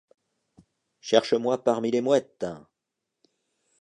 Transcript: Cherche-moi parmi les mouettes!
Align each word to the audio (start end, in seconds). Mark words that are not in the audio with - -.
Cherche-moi 1.01 1.63
parmi 1.63 1.91
les 1.91 2.01
mouettes! 2.01 2.47